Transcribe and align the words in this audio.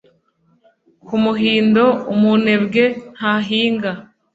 Ku 1.05 1.15
muhindo 1.23 1.83
umunebwe 2.13 2.83
ntahinga 3.15 3.91